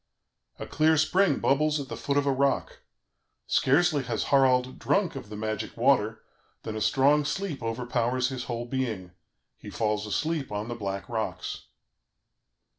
"A 0.57 0.65
clear 0.65 0.97
spring 0.97 1.37
bubbles 1.37 1.79
at 1.79 1.87
the 1.87 1.95
foot 1.95 2.17
of 2.17 2.25
a 2.25 2.31
rock; 2.31 2.79
scarcely 3.45 4.01
has 4.05 4.29
Harald 4.33 4.79
drunk 4.79 5.15
of 5.15 5.29
the 5.29 5.35
magic 5.35 5.77
water 5.77 6.23
than 6.63 6.75
a 6.75 6.81
strong 6.81 7.23
sleep 7.23 7.61
overpowers 7.61 8.29
his 8.29 8.45
whole 8.45 8.65
being; 8.65 9.11
he 9.59 9.69
falls 9.69 10.07
asleep 10.07 10.51
on 10.51 10.69
the 10.69 10.73
black 10.75 11.07
rocks. 11.07 11.65